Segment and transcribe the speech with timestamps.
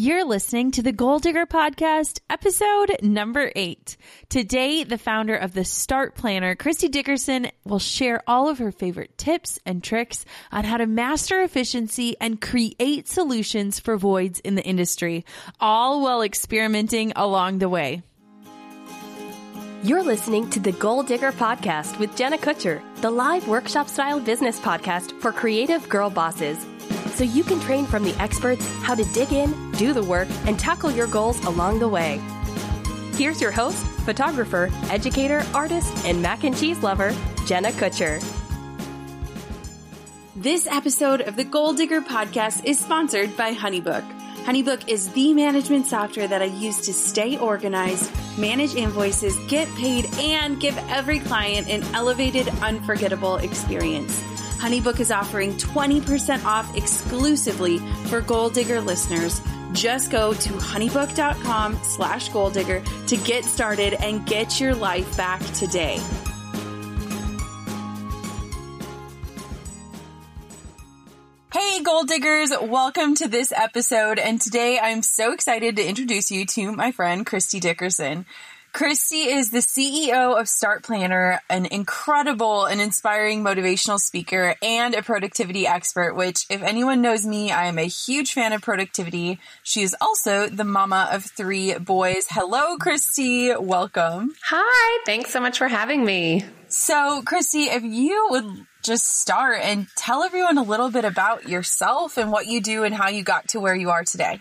[0.00, 3.98] You're listening to the Goal Digger Podcast, episode number eight.
[4.30, 9.18] Today, the founder of the Start Planner, Kristy Dickerson, will share all of her favorite
[9.18, 14.64] tips and tricks on how to master efficiency and create solutions for voids in the
[14.64, 15.26] industry,
[15.60, 18.02] all while experimenting along the way.
[19.82, 24.58] You're listening to the Goal Digger Podcast with Jenna Kutcher, the live workshop style business
[24.60, 26.64] podcast for creative girl bosses
[27.14, 30.58] so you can train from the experts how to dig in, do the work, and
[30.58, 32.20] tackle your goals along the way.
[33.14, 37.14] Here's your host, photographer, educator, artist, and mac and cheese lover,
[37.46, 38.22] Jenna Kutcher.
[40.36, 44.02] This episode of the Goal Digger podcast is sponsored by Honeybook.
[44.44, 50.06] Honeybook is the management software that I use to stay organized, manage invoices, get paid,
[50.14, 54.18] and give every client an elevated, unforgettable experience.
[54.60, 57.78] Honeybook is offering 20% off exclusively
[58.08, 59.40] for Goal Digger listeners.
[59.72, 65.40] Just go to honeybook.com slash goal digger to get started and get your life back
[65.54, 65.98] today.
[71.54, 74.18] Hey, gold diggers, welcome to this episode.
[74.18, 78.26] And today I'm so excited to introduce you to my friend Kristy Dickerson.
[78.72, 85.02] Kristy is the CEO of Start Planner, an incredible and inspiring motivational speaker and a
[85.02, 89.40] productivity expert, which if anyone knows me, I am a huge fan of productivity.
[89.64, 92.26] She is also the mama of three boys.
[92.30, 93.60] Hello, Kristy.
[93.60, 94.34] Welcome.
[94.44, 95.02] Hi.
[95.04, 96.44] Thanks so much for having me.
[96.68, 102.16] So, Kristy, if you would just start and tell everyone a little bit about yourself
[102.16, 104.40] and what you do and how you got to where you are today.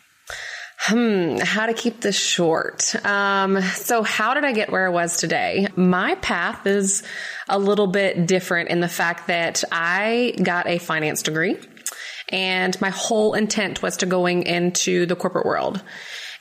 [0.82, 2.96] Hmm, how to keep this short.
[3.06, 5.68] Um, so how did I get where I was today?
[5.76, 7.04] My path is
[7.50, 11.58] a little bit different in the fact that I got a finance degree
[12.30, 15.84] and my whole intent was to going into the corporate world.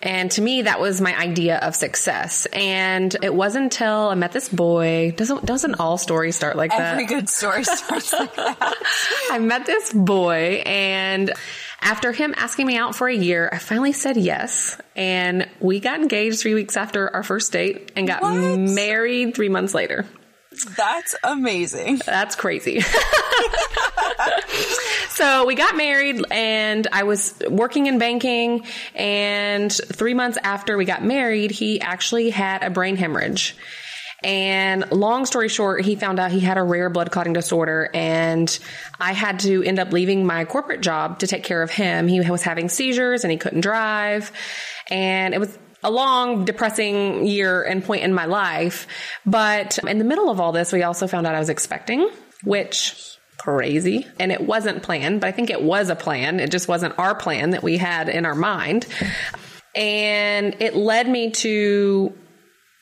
[0.01, 2.47] And to me, that was my idea of success.
[2.53, 5.13] And it wasn't until I met this boy.
[5.17, 6.93] Doesn't, doesn't all stories start like Every that?
[6.93, 8.75] Every good story starts like that.
[9.33, 11.33] I met this boy and
[11.81, 14.81] after him asking me out for a year, I finally said yes.
[14.97, 18.35] And we got engaged three weeks after our first date and got what?
[18.35, 20.07] married three months later.
[20.77, 22.01] That's amazing.
[22.05, 22.81] That's crazy.
[25.11, 28.65] so we got married and I was working in banking
[28.95, 33.57] and three months after we got married, he actually had a brain hemorrhage.
[34.23, 38.59] And long story short, he found out he had a rare blood clotting disorder and
[38.99, 42.09] I had to end up leaving my corporate job to take care of him.
[42.09, 44.33] He was having seizures and he couldn't drive.
[44.91, 48.89] And it was a long, depressing year and point in my life.
[49.25, 52.11] But in the middle of all this, we also found out I was expecting,
[52.43, 54.05] which crazy.
[54.19, 56.41] And it wasn't planned, but I think it was a plan.
[56.41, 58.87] It just wasn't our plan that we had in our mind.
[59.77, 62.13] And it led me to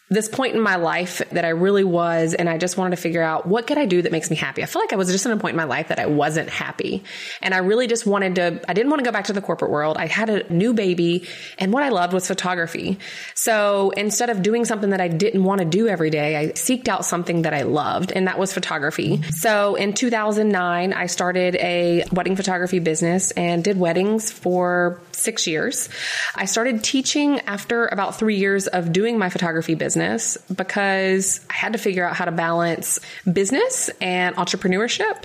[0.08, 3.22] this point in my life that I really was, and I just wanted to figure
[3.22, 4.62] out what could I do that makes me happy.
[4.62, 6.48] I feel like I was just in a point in my life that I wasn't
[6.48, 7.02] happy.
[7.42, 9.72] And I really just wanted to, I didn't want to go back to the corporate
[9.72, 9.96] world.
[9.96, 11.26] I had a new baby,
[11.58, 13.00] and what I loved was photography.
[13.34, 16.86] So instead of doing something that I didn't want to do every day, I seeked
[16.86, 19.22] out something that I loved, and that was photography.
[19.32, 25.88] So in 2009, I started a wedding photography business and did weddings for six years.
[26.36, 31.54] I started teaching after about three years of doing my photography business business because I
[31.54, 33.00] had to figure out how to balance
[33.30, 35.24] business and entrepreneurship.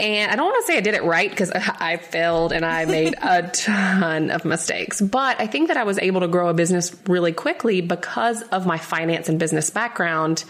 [0.00, 2.86] And I don't want to say I did it right because I failed and I
[2.86, 5.00] made a ton of mistakes.
[5.00, 8.66] But I think that I was able to grow a business really quickly because of
[8.66, 10.44] my finance and business background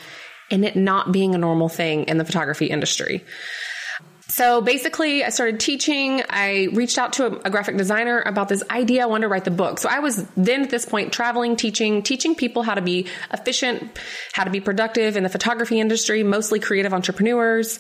[0.50, 3.24] and it not being a normal thing in the photography industry.
[4.34, 6.20] So basically, I started teaching.
[6.28, 9.04] I reached out to a, a, graphic designer about this idea.
[9.04, 9.78] I wanted to write the book.
[9.78, 13.96] So I was then at this point traveling, teaching, teaching people how to be efficient,
[14.32, 17.78] how to be productive in the photography industry, mostly creative entrepreneurs,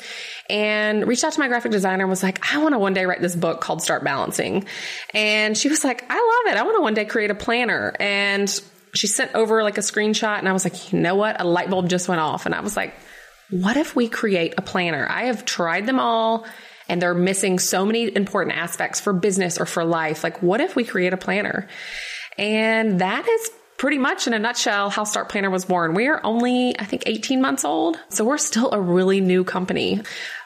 [0.48, 3.04] and reached out to my graphic designer and was like, I want to one day
[3.04, 4.64] write this book called Start Balancing.
[5.12, 6.56] And she was like, I love it.
[6.56, 7.96] I want to one day create a planner.
[7.98, 8.48] And
[8.94, 11.40] she sent over like a screenshot and I was like, you know what?
[11.40, 12.46] A light bulb just went off.
[12.46, 12.94] And I was like,
[13.50, 15.06] what if we create a planner?
[15.08, 16.46] I have tried them all
[16.88, 20.22] and they're missing so many important aspects for business or for life.
[20.22, 21.68] Like, what if we create a planner?
[22.36, 25.94] And that is pretty much in a nutshell how Start Planner was born.
[25.94, 27.98] We are only, I think, 18 months old.
[28.08, 30.02] So we're still a really new company.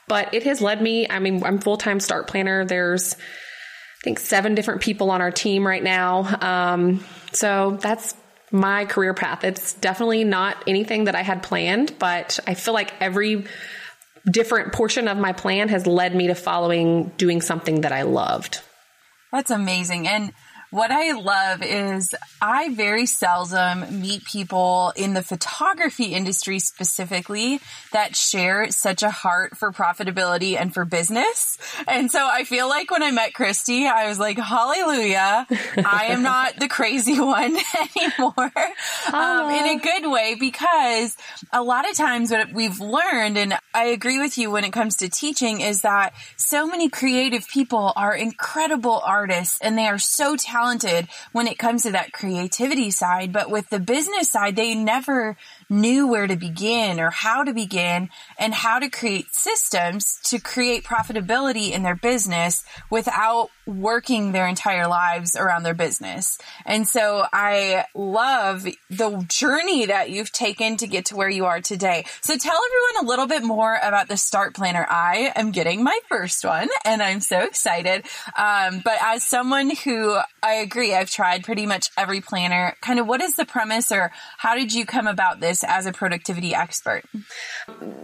[0.06, 2.64] But it has led me, I mean, I'm full time Start Planner.
[2.64, 6.38] There's, I think, seven different people on our team right now.
[6.40, 8.14] Um, so that's
[8.50, 9.44] my career path.
[9.44, 13.44] It's definitely not anything that I had planned, but I feel like every
[14.30, 18.60] different portion of my plan has led me to following doing something that I loved.
[19.32, 20.08] That's amazing.
[20.08, 20.32] And
[20.70, 27.60] what I love is I very seldom meet people in the photography industry specifically
[27.92, 31.56] that share such a heart for profitability and for business.
[31.86, 35.46] And so I feel like when I met Kristy, I was like, hallelujah.
[35.50, 37.56] I am not the crazy one
[37.96, 38.52] anymore.
[39.12, 41.16] Um, in a good way, because
[41.50, 44.96] a lot of times what we've learned, and I agree with you when it comes
[44.96, 50.36] to teaching is that so many creative people are incredible artists and they are so
[50.36, 54.74] talented talented when it comes to that creativity side, but with the business side, they
[54.74, 55.36] never
[55.68, 58.08] knew where to begin or how to begin
[58.38, 64.88] and how to create systems to create profitability in their business without working their entire
[64.88, 66.38] lives around their business.
[66.64, 71.60] And so I love the journey that you've taken to get to where you are
[71.60, 72.06] today.
[72.22, 74.86] So tell everyone a little bit more about the Start Planner.
[74.88, 78.06] I am getting my first one and I'm so excited.
[78.36, 83.06] Um, but as someone who I agree, I've tried pretty much every planner, kind of
[83.06, 87.02] what is the premise or how did you come about this as a productivity expert?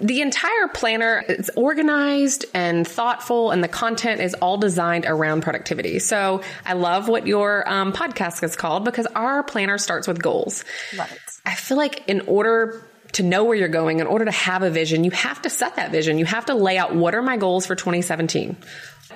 [0.01, 5.54] The entire planner is organized and thoughtful and the content is all designed around productivity
[5.55, 6.01] productivity.
[6.01, 10.65] So I love what your um, podcast is called because our planner starts with goals.
[10.97, 11.19] Love it.
[11.47, 14.71] I feel like in order to know where you're going, in order to have a
[14.71, 16.19] vision, you have to set that vision.
[16.19, 18.57] You have to lay out what are my goals for 2017?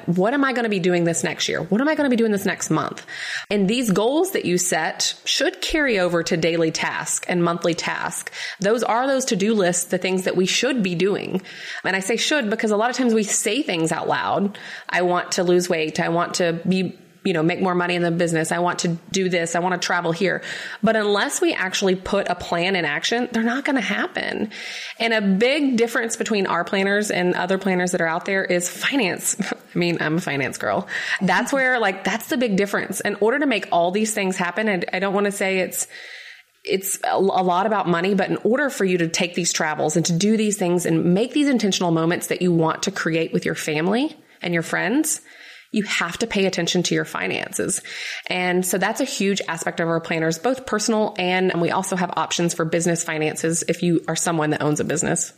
[0.07, 1.63] What am I going to be doing this next year?
[1.63, 3.05] What am I going to be doing this next month?
[3.51, 8.33] And these goals that you set should carry over to daily task and monthly task.
[8.61, 11.43] Those are those to-do lists, the things that we should be doing.
[11.85, 14.59] And I say should because a lot of times we say things out loud.
[14.89, 16.01] I want to lose weight.
[16.01, 18.53] I want to be you know, make more money in the business.
[18.53, 19.55] I want to do this.
[19.55, 20.43] I want to travel here.
[20.83, 24.51] But unless we actually put a plan in action, they're not going to happen.
[24.99, 28.69] And a big difference between our planners and other planners that are out there is
[28.69, 29.37] finance.
[29.75, 30.89] I mean, I'm a finance girl.
[31.21, 33.01] That's where like, that's the big difference.
[33.01, 35.87] In order to make all these things happen, and I don't want to say it's,
[36.65, 40.05] it's a lot about money, but in order for you to take these travels and
[40.07, 43.45] to do these things and make these intentional moments that you want to create with
[43.45, 45.21] your family and your friends,
[45.71, 47.83] you have to pay attention to your finances.
[48.29, 51.97] And so that's a huge aspect of our planners, both personal and, and we also
[51.97, 55.33] have options for business finances if you are someone that owns a business.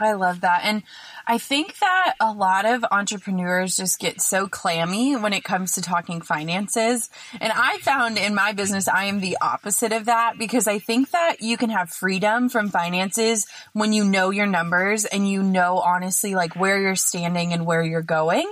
[0.00, 0.62] I love that.
[0.64, 0.82] And
[1.26, 5.82] I think that a lot of entrepreneurs just get so clammy when it comes to
[5.82, 7.10] talking finances.
[7.40, 11.10] And I found in my business, I am the opposite of that because I think
[11.10, 15.78] that you can have freedom from finances when you know your numbers and you know
[15.78, 18.50] honestly like where you're standing and where you're going.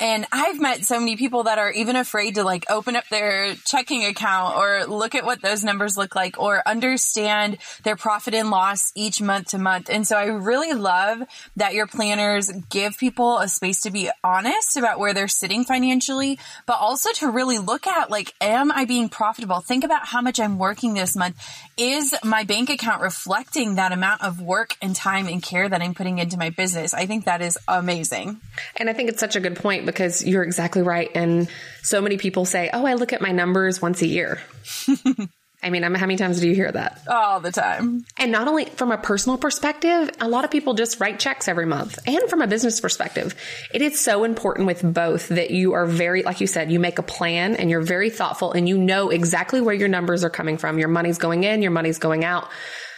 [0.00, 3.54] And I've met so many people that are even afraid to like open up their
[3.54, 8.50] checking account or look at what those numbers look like or understand their profit and
[8.50, 9.90] loss each month to month.
[9.90, 11.22] And so I really love
[11.56, 15.64] that your plan planners give people a space to be honest about where they're sitting
[15.64, 19.60] financially, but also to really look at like, am I being profitable?
[19.60, 21.36] Think about how much I'm working this month.
[21.76, 25.94] Is my bank account reflecting that amount of work and time and care that I'm
[25.94, 26.94] putting into my business?
[26.94, 28.40] I think that is amazing.
[28.76, 31.10] And I think it's such a good point because you're exactly right.
[31.14, 31.46] And
[31.82, 34.40] so many people say, Oh, I look at my numbers once a year.
[35.62, 37.00] I mean, how many times do you hear that?
[37.08, 38.04] All the time.
[38.16, 41.66] And not only from a personal perspective, a lot of people just write checks every
[41.66, 41.98] month.
[42.06, 43.34] And from a business perspective,
[43.74, 46.98] it is so important with both that you are very, like you said, you make
[47.00, 50.58] a plan and you're very thoughtful and you know exactly where your numbers are coming
[50.58, 50.78] from.
[50.78, 52.48] Your money's going in, your money's going out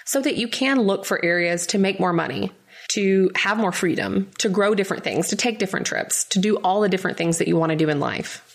[0.05, 2.53] so that you can look for areas to make more money
[2.89, 6.81] to have more freedom, to grow different things, to take different trips, to do all
[6.81, 8.50] the different things that you want to do in life.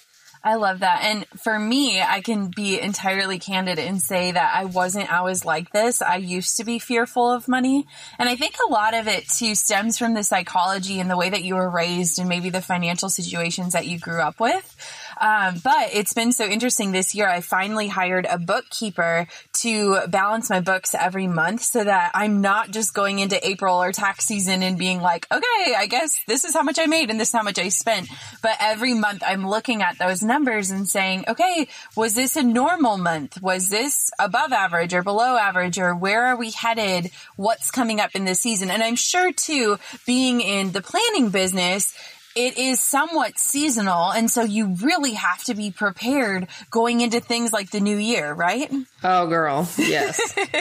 [0.45, 0.99] I love that.
[1.01, 5.71] And for me, I can be entirely candid and say that I wasn't always like
[5.71, 6.03] this.
[6.03, 7.87] I used to be fearful of money.
[8.19, 11.31] And I think a lot of it too stems from the psychology and the way
[11.31, 14.75] that you were raised and maybe the financial situations that you grew up with.
[15.19, 17.27] Um, but it's been so interesting this year.
[17.27, 19.27] I finally hired a bookkeeper
[19.61, 23.91] to balance my books every month so that I'm not just going into April or
[23.91, 27.19] tax season and being like, okay, I guess this is how much I made and
[27.19, 28.09] this is how much I spent.
[28.41, 32.97] But every month I'm looking at those numbers and saying, okay, was this a normal
[32.97, 33.41] month?
[33.41, 37.11] Was this above average or below average or where are we headed?
[37.35, 38.69] What's coming up in this season?
[38.69, 41.93] And I'm sure too, being in the planning business,
[42.35, 44.11] it is somewhat seasonal.
[44.11, 48.33] And so you really have to be prepared going into things like the new year,
[48.33, 48.69] right?
[49.03, 49.67] Oh, girl.
[49.77, 50.19] Yes.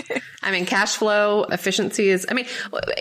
[0.42, 2.46] I mean, cash flow efficiency is, I mean,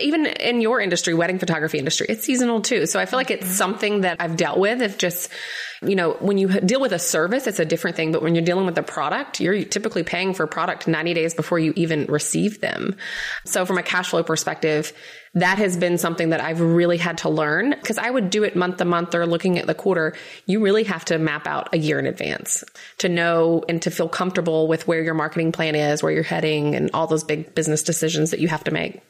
[0.02, 2.86] even in your industry, wedding photography industry, it's seasonal too.
[2.86, 3.54] So I feel like it's mm-hmm.
[3.54, 4.82] something that I've dealt with.
[4.82, 5.30] If just,
[5.86, 8.12] you know, when you deal with a service, it's a different thing.
[8.12, 11.34] But when you're dealing with a product, you're typically paying for a product 90 days
[11.34, 12.96] before you even receive them.
[13.44, 14.92] So from a cash flow perspective,
[15.34, 18.54] that has been something that I've really had to learn because I would do it
[18.54, 20.14] month to month or looking at the quarter.
[20.46, 22.62] You really have to map out a year in advance
[22.98, 26.74] to know and to feel comfortable with where your marketing plan is, where you're heading
[26.74, 29.02] and all those big business decisions that you have to make.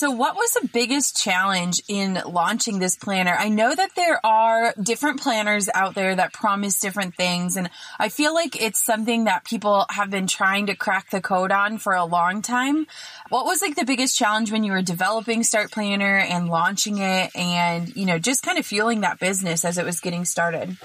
[0.00, 3.36] So, what was the biggest challenge in launching this planner?
[3.38, 8.08] I know that there are different planners out there that promise different things, and I
[8.08, 11.92] feel like it's something that people have been trying to crack the code on for
[11.92, 12.86] a long time.
[13.28, 17.36] What was like the biggest challenge when you were developing Start Planner and launching it,
[17.36, 20.78] and you know, just kind of fueling that business as it was getting started?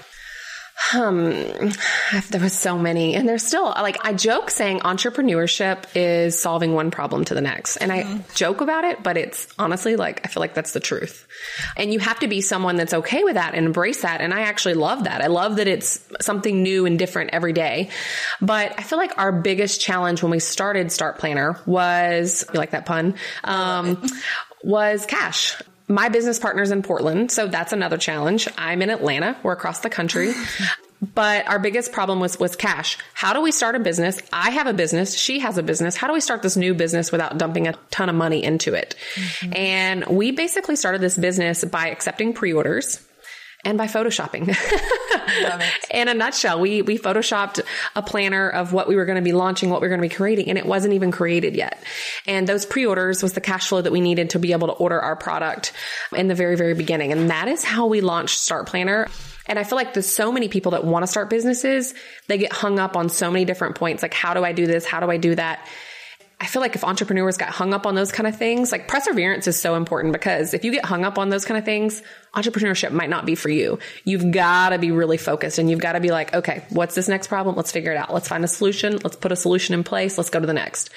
[0.92, 1.30] Um,
[2.30, 6.90] there was so many, and there's still like I joke saying entrepreneurship is solving one
[6.90, 8.18] problem to the next, and mm-hmm.
[8.18, 11.26] I joke about it, but it's honestly like I feel like that's the truth,
[11.76, 14.20] and you have to be someone that's okay with that and embrace that.
[14.20, 15.22] And I actually love that.
[15.22, 17.88] I love that it's something new and different every day.
[18.42, 22.72] But I feel like our biggest challenge when we started Start Planner was you like
[22.72, 23.14] that pun.
[23.44, 24.06] Um,
[24.62, 25.56] was cash
[25.88, 28.48] my business partner's in Portland, so that's another challenge.
[28.58, 29.36] I'm in Atlanta.
[29.42, 30.32] We're across the country.
[31.14, 32.98] But our biggest problem was was cash.
[33.12, 34.18] How do we start a business?
[34.32, 35.96] I have a business, she has a business.
[35.96, 38.96] How do we start this new business without dumping a ton of money into it?
[39.14, 39.52] Mm-hmm.
[39.54, 43.05] And we basically started this business by accepting pre-orders
[43.66, 44.56] and by photoshopping.
[45.90, 47.60] In a nutshell, we we photoshopped
[47.96, 50.08] a planner of what we were going to be launching, what we were going to
[50.08, 51.82] be creating, and it wasn't even created yet.
[52.26, 55.00] And those pre-orders was the cash flow that we needed to be able to order
[55.00, 55.72] our product
[56.14, 57.10] in the very very beginning.
[57.10, 59.08] And that is how we launched Start Planner.
[59.48, 61.94] And I feel like there's so many people that want to start businesses,
[62.28, 64.86] they get hung up on so many different points like how do I do this?
[64.86, 65.66] How do I do that?
[66.38, 69.46] I feel like if entrepreneurs got hung up on those kind of things, like perseverance
[69.46, 72.02] is so important because if you get hung up on those kind of things,
[72.34, 73.78] entrepreneurship might not be for you.
[74.04, 77.08] You've got to be really focused and you've got to be like, okay, what's this
[77.08, 77.56] next problem?
[77.56, 78.12] Let's figure it out.
[78.12, 78.98] Let's find a solution.
[79.02, 80.18] Let's put a solution in place.
[80.18, 80.90] Let's go to the next.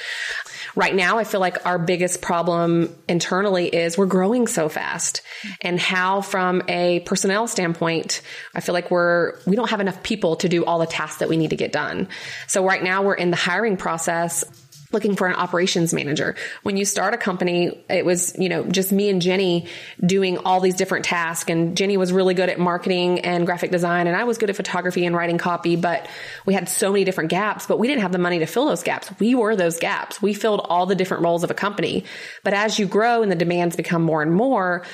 [0.75, 5.21] Right now, I feel like our biggest problem internally is we're growing so fast
[5.61, 8.21] and how from a personnel standpoint,
[8.53, 11.29] I feel like we're, we don't have enough people to do all the tasks that
[11.29, 12.09] we need to get done.
[12.47, 14.43] So right now we're in the hiring process
[14.91, 16.35] looking for an operations manager.
[16.63, 19.67] When you start a company, it was, you know, just me and Jenny
[20.03, 21.49] doing all these different tasks.
[21.49, 24.07] And Jenny was really good at marketing and graphic design.
[24.07, 26.07] And I was good at photography and writing copy, but
[26.45, 28.83] we had so many different gaps, but we didn't have the money to fill those
[28.83, 29.11] gaps.
[29.19, 30.21] We were those gaps.
[30.21, 32.05] We filled all the different roles of a company.
[32.43, 34.85] But as you grow and the demands become more and more,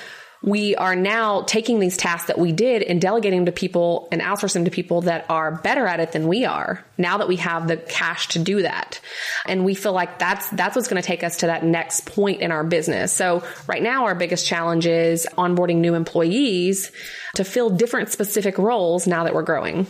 [0.41, 4.21] we are now taking these tasks that we did and delegating them to people and
[4.21, 7.37] outsourcing them to people that are better at it than we are now that we
[7.37, 8.99] have the cash to do that.
[9.47, 12.41] And we feel like that's, that's what's going to take us to that next point
[12.41, 13.11] in our business.
[13.11, 16.91] So right now, our biggest challenge is onboarding new employees
[17.35, 19.87] to fill different specific roles now that we're growing.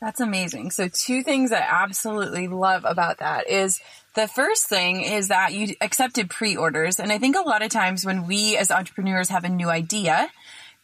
[0.00, 0.72] That's amazing.
[0.72, 3.80] So two things I absolutely love about that is
[4.16, 6.98] the first thing is that you accepted pre-orders.
[6.98, 10.28] And I think a lot of times when we as entrepreneurs have a new idea,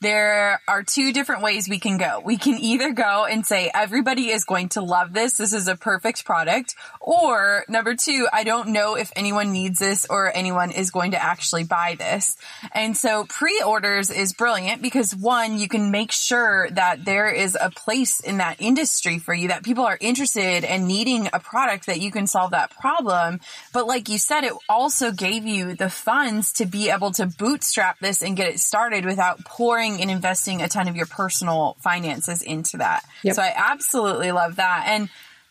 [0.02, 2.21] there are two different ways we can go.
[2.25, 5.37] We can either go and say, everybody is going to love this.
[5.37, 6.75] This is a perfect product.
[7.00, 11.23] Or number two, I don't know if anyone needs this or anyone is going to
[11.23, 12.37] actually buy this.
[12.73, 17.71] And so pre-orders is brilliant because one, you can make sure that there is a
[17.71, 22.00] place in that industry for you that people are interested and needing a product that
[22.00, 23.38] you can solve that problem.
[23.73, 28.00] But like you said, it also gave you the funds to be able to bootstrap
[28.00, 32.42] this and get it started without pouring and investing a ton of your personal finances
[32.42, 33.04] into that.
[33.22, 33.34] Yep.
[33.37, 34.84] So I absolutely love that.
[34.88, 35.08] And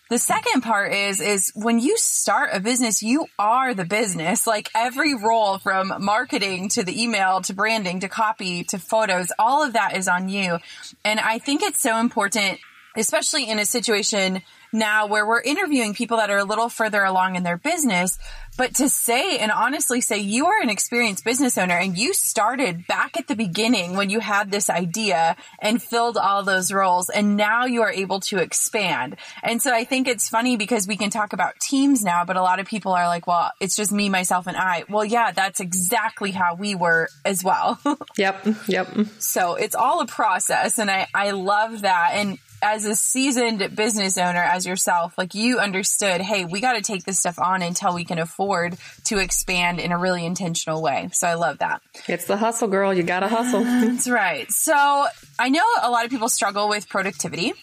[0.10, 4.46] the second part is, is when you start a business, you are the business.
[4.46, 9.64] Like every role from marketing to the email to branding to copy to photos, all
[9.64, 10.58] of that is on you.
[11.06, 12.60] And I think it's so important,
[12.98, 17.36] especially in a situation now where we're interviewing people that are a little further along
[17.36, 18.18] in their business,
[18.58, 22.86] but to say and honestly say you are an experienced business owner and you started
[22.86, 27.38] back at the beginning when you had this idea and filled all those roles and
[27.38, 29.16] now you are able to expand.
[29.42, 32.42] And so I think it's funny because we can talk about teams now, but a
[32.42, 34.84] lot of people are like, well, it's just me, myself and I.
[34.90, 37.80] Well, yeah, that's exactly how we were as well.
[38.18, 38.46] yep.
[38.68, 39.08] Yep.
[39.20, 42.12] So it's all a process and I, I love that.
[42.14, 46.82] And as a seasoned business owner as yourself, like you understood, hey, we got to
[46.82, 51.10] take this stuff on until we can afford to expand in a really intentional way.
[51.14, 51.82] So I love that.
[52.08, 52.94] It's the hustle, girl.
[52.94, 53.64] You got to hustle.
[53.64, 54.52] That's right.
[54.52, 55.08] So
[55.40, 57.54] I know a lot of people struggle with productivity.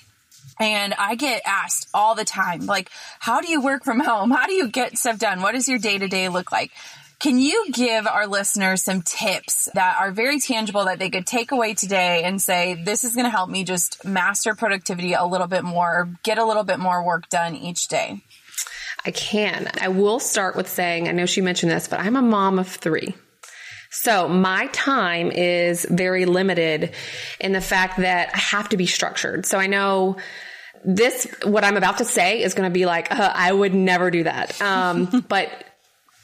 [0.61, 2.91] And I get asked all the time, like,
[3.21, 4.33] how do you work from home?
[4.33, 5.41] How do you get stuff done?
[5.41, 6.73] What does your day to day look like?
[7.21, 11.51] Can you give our listeners some tips that are very tangible that they could take
[11.51, 15.49] away today and say, this is going to help me just master productivity a little
[15.49, 18.23] bit more, or get a little bit more work done each day?
[19.05, 19.69] I can.
[19.81, 22.69] I will start with saying, I know she mentioned this, but I'm a mom of
[22.69, 23.15] three.
[23.91, 26.95] So my time is very limited
[27.41, 29.45] in the fact that I have to be structured.
[29.45, 30.19] So I know
[30.85, 34.13] this, what I'm about to say is going to be like, uh, I would never
[34.13, 34.61] do that.
[34.63, 35.65] Um, but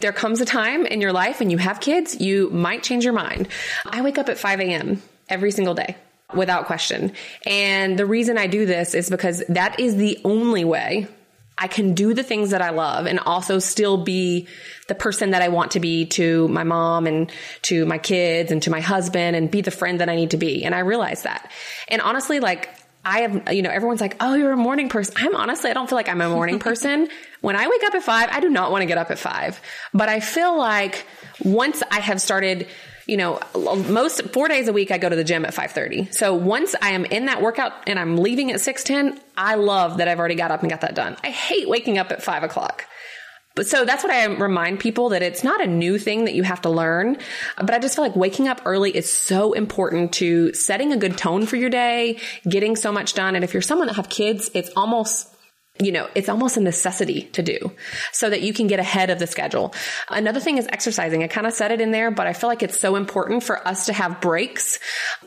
[0.01, 3.13] there comes a time in your life when you have kids, you might change your
[3.13, 3.49] mind.
[3.87, 5.03] I wake up at 5 a.m.
[5.29, 5.97] every single day
[6.35, 7.13] without question.
[7.47, 11.09] And the reason I do this is because that is the only way
[11.57, 14.49] I can do the things that I love and also still be
[14.89, 17.31] the person that I want to be to my mom and
[17.63, 20.37] to my kids and to my husband and be the friend that I need to
[20.37, 20.65] be.
[20.65, 21.51] And I realize that.
[21.87, 22.71] And honestly, like,
[23.05, 25.15] I have, you know, everyone's like, oh, you're a morning person.
[25.19, 27.09] I'm honestly, I don't feel like I'm a morning person.
[27.41, 29.61] when I wake up at five, I do not want to get up at five.
[29.93, 31.07] But I feel like
[31.45, 32.67] once I have started,
[33.07, 36.13] you know, most four days a week, I go to the gym at 530.
[36.13, 40.09] So once I am in that workout and I'm leaving at 610, I love that
[40.09, 41.17] I've already got up and got that done.
[41.23, 42.87] I hate waking up at five o'clock.
[43.55, 46.43] But so that's what I remind people that it's not a new thing that you
[46.43, 47.19] have to learn.
[47.57, 51.17] But I just feel like waking up early is so important to setting a good
[51.17, 53.37] tone for your day, getting so much done.
[53.37, 55.34] And if you're someone that have kids, it's almost
[55.81, 57.73] you know, it's almost a necessity to do
[58.13, 59.75] so that you can get ahead of the schedule.
[60.09, 61.25] Another thing is exercising.
[61.25, 63.67] I kind of said it in there, but I feel like it's so important for
[63.67, 64.79] us to have breaks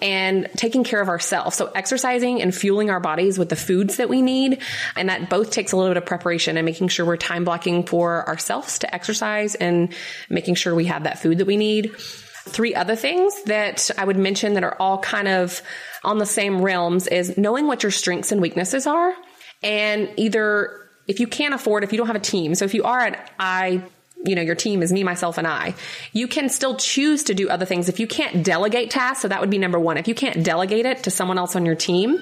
[0.01, 1.57] and taking care of ourselves.
[1.57, 4.61] So exercising and fueling our bodies with the foods that we need.
[4.95, 7.83] And that both takes a little bit of preparation and making sure we're time blocking
[7.83, 9.93] for ourselves to exercise and
[10.29, 11.93] making sure we have that food that we need.
[11.97, 15.61] Three other things that I would mention that are all kind of
[16.05, 19.13] on the same realms is knowing what your strengths and weaknesses are
[19.63, 22.83] and either if you can't afford, if you don't have a team, so if you
[22.83, 23.81] are at I,
[24.25, 25.75] you know, your team is me, myself, and I,
[26.11, 27.87] you can still choose to do other things.
[27.87, 29.97] If you can't delegate tasks, so that would be number one.
[29.97, 32.21] If you can't delegate it to someone else on your team,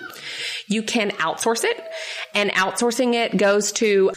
[0.68, 1.84] you can outsource it.
[2.34, 4.12] And outsourcing it goes to,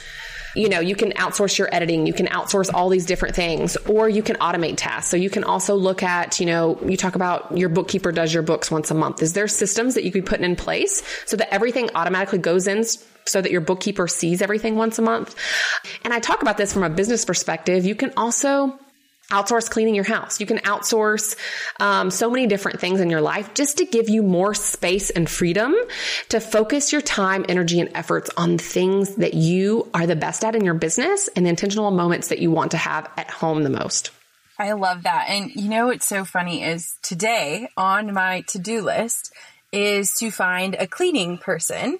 [0.54, 4.08] you know, you can outsource your editing, you can outsource all these different things, or
[4.08, 5.10] you can automate tasks.
[5.10, 8.42] So you can also look at, you know, you talk about your bookkeeper does your
[8.42, 9.22] books once a month.
[9.22, 12.66] Is there systems that you could be putting in place so that everything automatically goes
[12.66, 15.34] in so that your bookkeeper sees everything once a month?
[16.04, 17.84] And I talk about this from a business perspective.
[17.84, 18.78] You can also
[19.30, 20.40] outsource cleaning your house.
[20.40, 21.36] You can outsource
[21.80, 25.28] um, so many different things in your life just to give you more space and
[25.28, 25.74] freedom
[26.30, 30.54] to focus your time, energy, and efforts on things that you are the best at
[30.54, 33.70] in your business and the intentional moments that you want to have at home the
[33.70, 34.10] most.
[34.58, 35.26] I love that.
[35.28, 39.32] And you know what's so funny is today on my to do list
[39.72, 41.98] is to find a cleaning person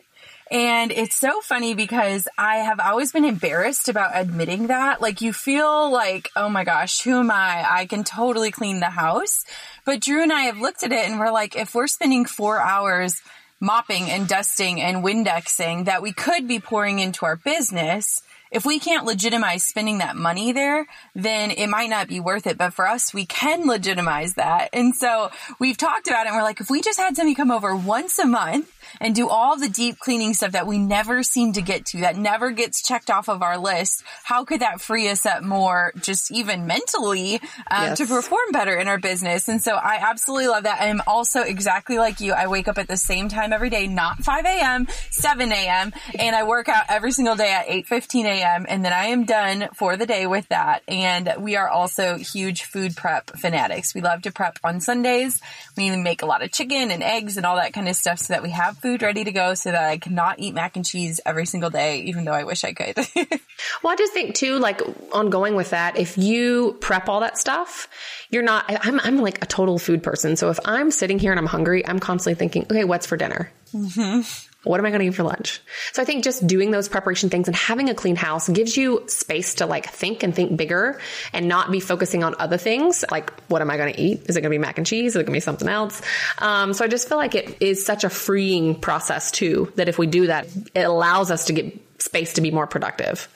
[0.51, 5.01] and it's so funny because I have always been embarrassed about admitting that.
[5.01, 7.67] Like you feel like, oh my gosh, who am I?
[7.69, 9.45] I can totally clean the house.
[9.85, 12.61] But Drew and I have looked at it and we're like, if we're spending four
[12.61, 13.21] hours
[13.61, 18.79] mopping and dusting and Windexing that we could be pouring into our business, if we
[18.79, 22.57] can't legitimize spending that money there, then it might not be worth it.
[22.57, 24.71] But for us, we can legitimize that.
[24.73, 27.51] And so we've talked about it and we're like, if we just had somebody come
[27.51, 31.53] over once a month and do all the deep cleaning stuff that we never seem
[31.55, 35.09] to get to, that never gets checked off of our list, how could that free
[35.09, 37.37] us up more, just even mentally,
[37.71, 37.99] um, Yes.
[37.99, 39.49] to perform better in our business?
[39.49, 40.81] And so I absolutely love that.
[40.81, 42.33] I'm also exactly like you.
[42.33, 46.35] I wake up at the same time every day, not 5 a.m., 7 a.m., and
[46.37, 48.67] I work out every single day at 8:15 a.m.
[48.69, 50.83] and then I am done for the day with that.
[50.89, 53.95] And we are also huge food prep fanatics.
[53.95, 55.41] We love to prep on Sundays.
[55.77, 58.33] We make a lot of chicken and eggs and all that kind of stuff so
[58.33, 61.21] that we have food ready to go so that I cannot eat mac and cheese
[61.27, 62.99] every single day, even though I wish I could.
[63.83, 64.81] Well, I just think too, like
[65.13, 67.89] ongoing with that, if you prep all that stuff,
[68.31, 70.37] you're not, I'm, I'm like a total food person.
[70.37, 73.51] So if I'm sitting here and I'm hungry, I'm constantly thinking, okay, what's for dinner?
[73.75, 74.48] Mm-hmm.
[74.65, 75.61] What am I going to eat for lunch?
[75.93, 79.05] So I think just doing those preparation things and having a clean house gives you
[79.07, 81.01] space to like think and think bigger
[81.33, 83.05] and not be focusing on other things.
[83.11, 84.23] Like, what am I going to eat?
[84.29, 85.13] Is it going to be mac and cheese?
[85.13, 86.03] Is it going to be something else?
[86.39, 89.97] Um, so I just feel like it is such a freeing process too, that if
[89.97, 93.29] we do that, it allows us to get space to be more productive.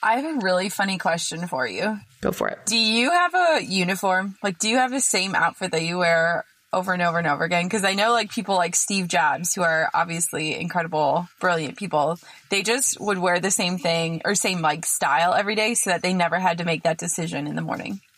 [0.00, 1.98] I have a really funny question for you.
[2.20, 2.60] Go for it.
[2.66, 4.36] Do you have a uniform?
[4.44, 7.44] Like, do you have the same outfit that you wear over and over and over
[7.44, 7.64] again?
[7.64, 12.18] Because I know, like, people like Steve Jobs, who are obviously incredible, brilliant people,
[12.50, 16.02] they just would wear the same thing or same, like, style every day so that
[16.02, 18.00] they never had to make that decision in the morning.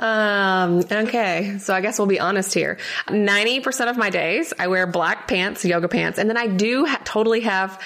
[0.00, 1.58] Um, okay.
[1.58, 2.78] So I guess we'll be honest here.
[3.08, 7.02] 90% of my days, I wear black pants, yoga pants, and then I do ha-
[7.04, 7.78] totally have,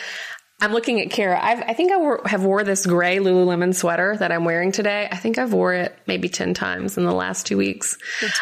[0.65, 1.39] I'm looking at Kara.
[1.41, 5.07] I've, I think I wore, have wore this gray Lululemon sweater that I'm wearing today.
[5.13, 7.99] I think I've wore it maybe 10 times in the last two weeks.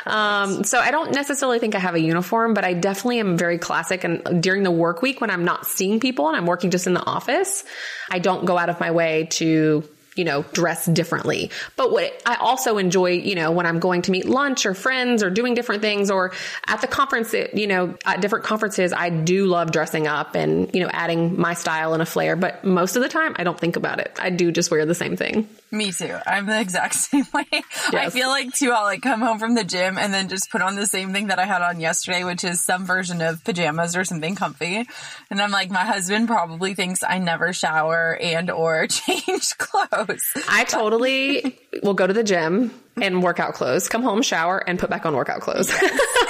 [0.06, 3.58] Um, so I don't necessarily think I have a uniform, but I definitely am very
[3.58, 4.04] classic.
[4.04, 6.94] And during the work week, when I'm not seeing people and I'm working just in
[6.94, 7.64] the office,
[8.08, 9.82] I don't go out of my way to
[10.14, 11.50] you know, dress differently.
[11.76, 15.22] But what I also enjoy, you know, when I'm going to meet lunch or friends
[15.22, 16.32] or doing different things or
[16.66, 20.74] at the conference, it- you know, at different conferences, I do love dressing up and,
[20.74, 22.36] you know, adding my style and a flair.
[22.36, 24.16] But most of the time, I don't think about it.
[24.20, 25.48] I do just wear the same thing.
[25.70, 26.14] Me too.
[26.26, 27.44] I'm the exact same way.
[27.92, 30.60] I feel like too, I'll like come home from the gym and then just put
[30.60, 33.96] on the same thing that I had on yesterday, which is some version of pajamas
[33.96, 34.86] or something comfy.
[35.30, 40.01] And I'm like, my husband probably thinks I never shower and or change clothes.
[40.48, 44.90] I totally will go to the gym and workout clothes, come home, shower, and put
[44.90, 45.70] back on workout clothes.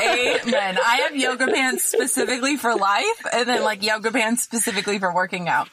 [0.00, 0.78] Amen.
[0.84, 5.48] I have yoga pants specifically for life and then like yoga pants specifically for working
[5.48, 5.68] out.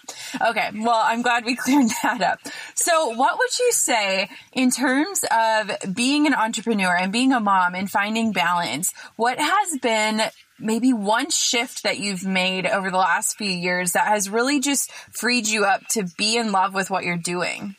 [0.50, 0.70] Okay.
[0.76, 2.40] Well, I'm glad we cleared that up.
[2.76, 7.76] So what would you say in terms of being an entrepreneur and being a mom
[7.76, 8.94] and finding balance?
[9.16, 10.22] What has been
[10.60, 14.92] maybe one shift that you've made over the last few years that has really just
[14.92, 17.76] freed you up to be in love with what you're doing?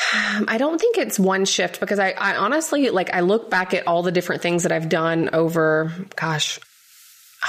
[0.12, 3.86] I don't think it's one shift because I, I honestly like I look back at
[3.86, 6.58] all the different things that I've done over gosh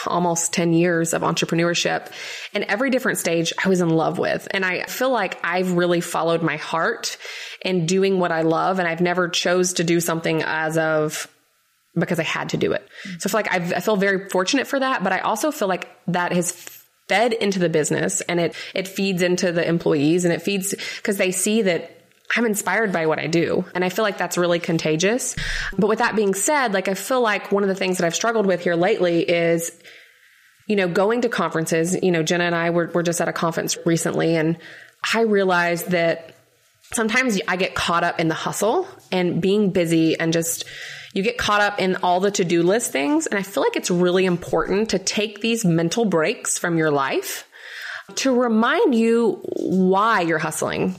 [0.08, 2.12] almost 10 years of entrepreneurship
[2.54, 6.00] and every different stage I was in love with and I feel like I've really
[6.00, 7.18] followed my heart
[7.64, 11.28] in doing what I love and I've never chose to do something as of
[11.94, 12.88] because I had to do it.
[13.20, 15.68] So I feel like I've, I feel very fortunate for that, but I also feel
[15.68, 16.54] like that has
[17.10, 21.18] fed into the business and it, it feeds into the employees and it feeds because
[21.18, 22.01] they see that
[22.36, 23.66] I'm inspired by what I do.
[23.76, 25.36] And I feel like that's really contagious.
[25.78, 28.16] But with that being said, like I feel like one of the things that I've
[28.16, 29.72] struggled with here lately is,
[30.68, 33.34] you know, going to conferences, you know, Jenna and I were, were just at a
[33.34, 34.58] conference recently and
[35.14, 36.36] I realized that
[36.94, 40.66] sometimes I get caught up in the hustle and being busy and just
[41.14, 43.92] you get caught up in all the to-do list things and I feel like it's
[43.92, 47.48] really important to take these mental breaks from your life
[48.16, 50.96] to remind you why you're hustling.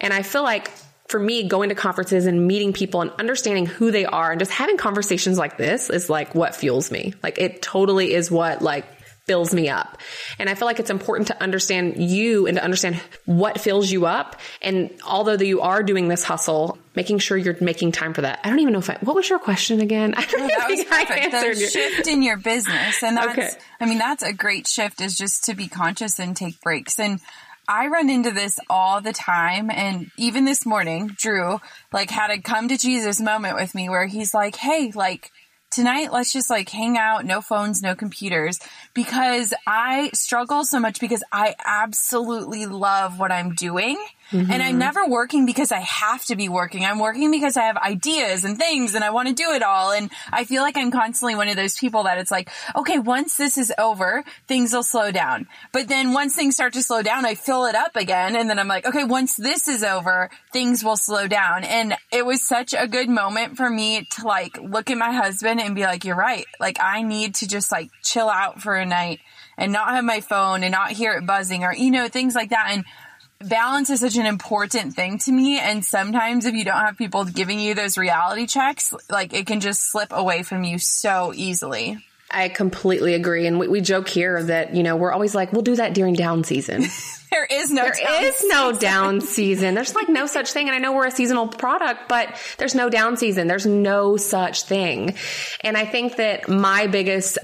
[0.00, 0.70] And I feel like
[1.08, 4.52] for me, going to conferences and meeting people and understanding who they are and just
[4.52, 7.14] having conversations like this is like what fuels me.
[7.22, 8.84] Like it totally is what like
[9.26, 9.98] fills me up.
[10.38, 14.06] And I feel like it's important to understand you and to understand what fills you
[14.06, 14.36] up.
[14.62, 18.40] And although that you are doing this hustle, making sure you're making time for that.
[18.44, 20.14] I don't even know if I, what was your question again?
[20.16, 21.04] I don't oh, That was I.
[21.04, 23.02] The answered your- shift in your business.
[23.02, 23.50] And that's, Okay.
[23.80, 26.98] I mean, that's a great shift is just to be conscious and take breaks.
[26.98, 27.20] And
[27.68, 29.70] I run into this all the time.
[29.70, 31.60] And even this morning, Drew,
[31.92, 35.30] like, had a come to Jesus moment with me where he's like, Hey, like,
[35.70, 38.58] tonight let's just like hang out no phones no computers
[38.98, 43.96] because i struggle so much because i absolutely love what i'm doing
[44.30, 44.52] Mm-hmm.
[44.52, 46.84] And I'm never working because I have to be working.
[46.84, 49.90] I'm working because I have ideas and things and I want to do it all.
[49.92, 53.36] And I feel like I'm constantly one of those people that it's like, okay, once
[53.36, 55.46] this is over, things will slow down.
[55.72, 58.36] But then once things start to slow down, I fill it up again.
[58.36, 61.64] And then I'm like, okay, once this is over, things will slow down.
[61.64, 65.58] And it was such a good moment for me to like look at my husband
[65.58, 66.44] and be like, you're right.
[66.60, 69.20] Like I need to just like chill out for a night
[69.56, 72.50] and not have my phone and not hear it buzzing or, you know, things like
[72.50, 72.68] that.
[72.70, 72.84] And
[73.40, 75.58] balance is such an important thing to me.
[75.58, 79.60] And sometimes if you don't have people giving you those reality checks, like it can
[79.60, 81.98] just slip away from you so easily.
[82.30, 83.46] I completely agree.
[83.46, 86.14] And we, we joke here that, you know, we're always like, we'll do that during
[86.14, 86.84] down season.
[87.30, 89.74] there is no There is no down season.
[89.74, 90.68] There's like no such thing.
[90.68, 93.46] And I know we're a seasonal product, but there's no down season.
[93.46, 95.14] There's no such thing.
[95.62, 97.38] And I think that my biggest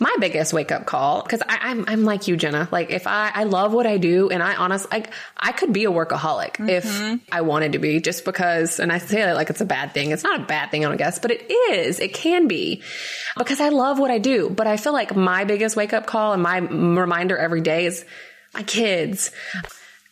[0.00, 2.68] my biggest wake up call because I'm I'm like you, Jenna.
[2.72, 5.84] Like if I I love what I do, and I honestly like I could be
[5.84, 6.68] a workaholic mm-hmm.
[6.68, 8.80] if I wanted to be, just because.
[8.80, 10.10] And I say that like it's a bad thing.
[10.10, 12.00] It's not a bad thing, I guess, but it is.
[12.00, 12.82] It can be
[13.36, 14.48] because I love what I do.
[14.48, 18.04] But I feel like my biggest wake up call and my reminder every day is
[18.54, 19.30] my kids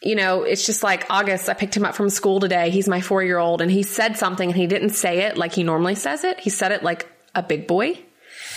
[0.00, 1.48] you know, it's just like August.
[1.48, 2.70] I picked him up from school today.
[2.70, 5.52] He's my four year old and he said something and he didn't say it like
[5.52, 6.38] he normally says it.
[6.38, 7.98] He said it like a big boy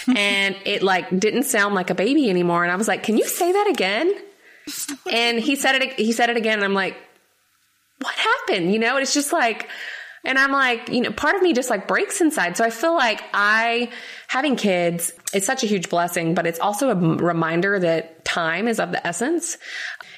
[0.08, 2.64] and it like didn't sound like a baby anymore.
[2.64, 4.14] And I was like, can you say that again?
[5.12, 6.56] And he said it, he said it again.
[6.56, 6.96] And I'm like,
[8.00, 8.74] what happened?
[8.74, 9.70] You know, it's just like,
[10.24, 12.56] and I'm like, you know, part of me just like breaks inside.
[12.56, 13.90] So I feel like I,
[14.28, 18.80] having kids, is such a huge blessing, but it's also a reminder that time is
[18.80, 19.58] of the essence.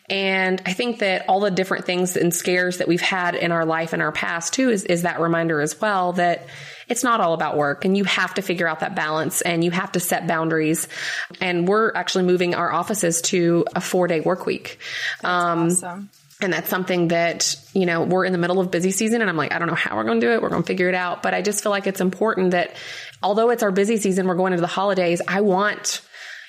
[0.09, 3.65] And I think that all the different things and scares that we've had in our
[3.65, 6.47] life in our past too is, is that reminder as well that
[6.87, 9.71] it's not all about work and you have to figure out that balance and you
[9.71, 10.87] have to set boundaries.
[11.41, 14.79] And we're actually moving our offices to a four day work week.
[15.23, 16.09] Um, awesome.
[16.41, 19.37] And that's something that, you know, we're in the middle of busy season and I'm
[19.37, 20.41] like, I don't know how we're going to do it.
[20.41, 21.23] We're going to figure it out.
[21.23, 22.75] But I just feel like it's important that
[23.21, 25.21] although it's our busy season, we're going into the holidays.
[25.27, 26.01] I want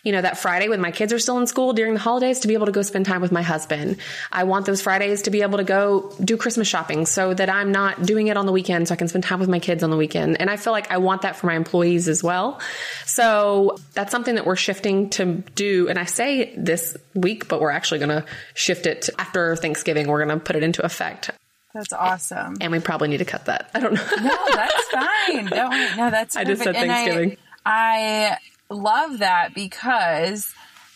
[0.05, 2.49] you know, that Friday when my kids are still in school during the holidays to
[2.49, 3.97] be able to go spend time with my husband.
[4.31, 7.73] I want those Fridays to be able to go do Christmas shopping so that I'm
[7.73, 9.90] not doing it on the weekend so I can spend time with my kids on
[9.90, 10.40] the weekend.
[10.40, 12.61] And I feel like I want that for my employees as well.
[13.07, 15.88] So that's something that we're shifting to do.
[15.88, 20.07] And I say this week, but we're actually going to shift it after Thanksgiving.
[20.07, 21.31] We're going to put it into effect.
[21.73, 22.59] That's awesome.
[22.61, 23.71] And we probably need to cut that.
[23.75, 24.07] I don't know.
[24.23, 25.47] no, that's fine.
[25.47, 25.97] Don't.
[25.97, 26.37] No, that's.
[26.37, 27.37] I just said Thanksgiving.
[27.67, 28.38] I, I
[28.75, 30.53] love that because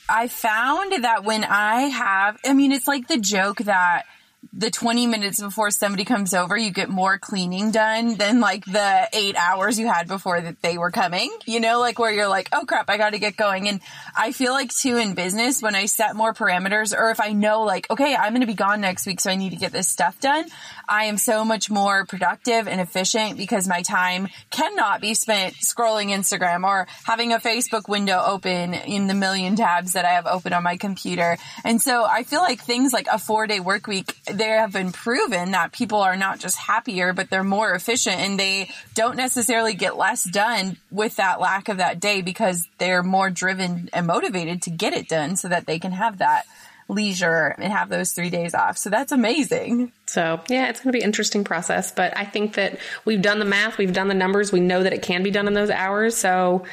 [0.09, 4.05] I found that when I have, I mean, it's like the joke that
[4.53, 9.09] the 20 minutes before somebody comes over, you get more cleaning done than like the
[9.13, 12.49] eight hours you had before that they were coming, you know, like where you're like,
[12.53, 13.69] oh crap, I got to get going.
[13.69, 13.81] And
[14.17, 17.63] I feel like too in business, when I set more parameters or if I know
[17.63, 19.89] like, okay, I'm going to be gone next week, so I need to get this
[19.89, 20.45] stuff done,
[20.89, 26.09] I am so much more productive and efficient because my time cannot be spent scrolling
[26.09, 30.53] Instagram or having a Facebook window open in the million tabs that I have open
[30.53, 31.37] on my computer.
[31.65, 34.93] And so I feel like things like a four day work week, they have been
[34.93, 39.75] proven that people are not just happier, but they're more efficient and they don't necessarily
[39.75, 44.63] get less done with that lack of that day because they're more driven and motivated
[44.63, 46.47] to get it done so that they can have that
[46.89, 48.79] leisure and have those three days off.
[48.79, 49.93] So that's amazing.
[50.07, 53.39] So yeah, it's going to be an interesting process, but I think that we've done
[53.39, 55.71] the math, we've done the numbers, we know that it can be done in those
[55.71, 56.17] hours.
[56.17, 56.65] So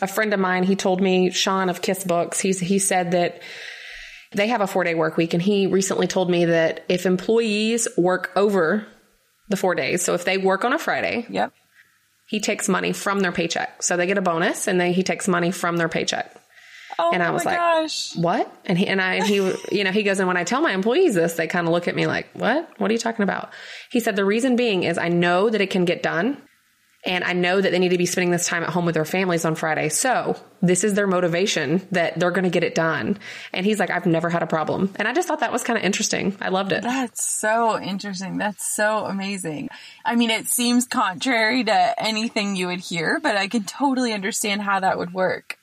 [0.00, 3.40] a friend of mine, he told me, Sean of Kiss Books, he's, he said that
[4.32, 7.88] they have a four day work week, and he recently told me that if employees
[7.96, 8.86] work over
[9.48, 11.52] the four days, so if they work on a Friday, yep,
[12.28, 13.82] he takes money from their paycheck.
[13.82, 16.39] So they get a bonus, and then he takes money from their paycheck.
[17.00, 18.14] Oh and I was like, gosh.
[18.16, 19.36] "What?" And he and I he
[19.72, 21.88] you know he goes and when I tell my employees this, they kind of look
[21.88, 22.68] at me like, "What?
[22.78, 23.50] What are you talking about?"
[23.90, 26.36] He said the reason being is I know that it can get done,
[27.04, 29.06] and I know that they need to be spending this time at home with their
[29.06, 29.88] families on Friday.
[29.88, 33.18] So this is their motivation that they're going to get it done.
[33.54, 34.92] And he's like, I've never had a problem.
[34.96, 36.36] And I just thought that was kind of interesting.
[36.42, 36.82] I loved it.
[36.82, 38.36] That's so interesting.
[38.36, 39.70] That's so amazing.
[40.04, 44.60] I mean, it seems contrary to anything you would hear, but I can totally understand
[44.60, 45.58] how that would work.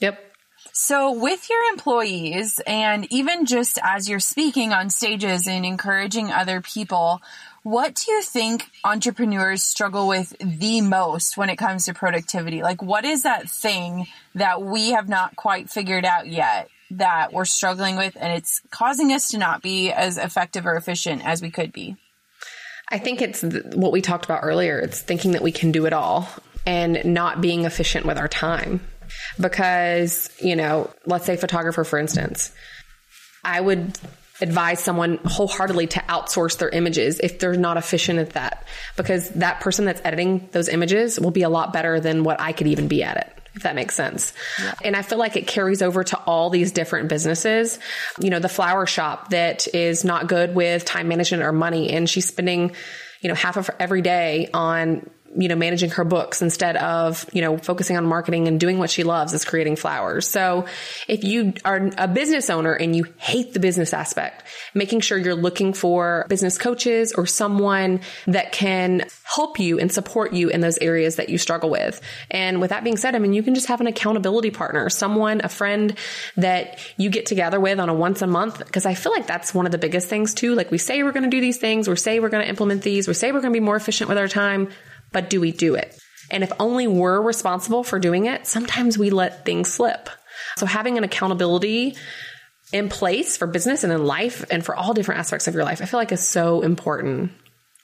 [0.00, 0.29] Yep.
[0.72, 6.60] So, with your employees, and even just as you're speaking on stages and encouraging other
[6.60, 7.20] people,
[7.62, 12.62] what do you think entrepreneurs struggle with the most when it comes to productivity?
[12.62, 17.44] Like, what is that thing that we have not quite figured out yet that we're
[17.44, 21.50] struggling with and it's causing us to not be as effective or efficient as we
[21.50, 21.96] could be?
[22.88, 24.78] I think it's what we talked about earlier.
[24.78, 26.28] It's thinking that we can do it all
[26.66, 28.80] and not being efficient with our time.
[29.38, 32.52] Because, you know, let's say photographer, for instance,
[33.44, 33.98] I would
[34.42, 38.66] advise someone wholeheartedly to outsource their images if they're not efficient at that
[38.96, 42.52] because that person that's editing those images will be a lot better than what I
[42.52, 44.32] could even be at it if that makes sense.
[44.62, 44.74] Yeah.
[44.84, 47.78] And I feel like it carries over to all these different businesses.
[48.20, 52.08] You know, the flower shop that is not good with time management or money and
[52.08, 52.72] she's spending,
[53.20, 57.40] you know, half of every day on you know, managing her books instead of, you
[57.40, 60.26] know, focusing on marketing and doing what she loves is creating flowers.
[60.26, 60.66] So
[61.06, 64.42] if you are a business owner and you hate the business aspect,
[64.74, 70.32] making sure you're looking for business coaches or someone that can help you and support
[70.32, 72.00] you in those areas that you struggle with.
[72.30, 75.42] And with that being said, I mean, you can just have an accountability partner, someone,
[75.44, 75.96] a friend
[76.36, 78.70] that you get together with on a once a month.
[78.72, 80.56] Cause I feel like that's one of the biggest things too.
[80.56, 82.82] Like we say we're going to do these things, we say we're going to implement
[82.82, 84.70] these, we say we're going to be more efficient with our time
[85.12, 85.98] but do we do it?
[86.30, 90.08] And if only we're responsible for doing it, sometimes we let things slip.
[90.56, 91.96] So having an accountability
[92.72, 95.82] in place for business and in life and for all different aspects of your life,
[95.82, 97.32] I feel like is so important.